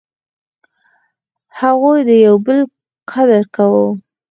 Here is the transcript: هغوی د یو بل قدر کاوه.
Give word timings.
هغوی 1.59 1.99
د 2.09 2.11
یو 2.25 2.35
بل 2.45 2.59
قدر 3.11 3.41
کاوه. 3.55 3.85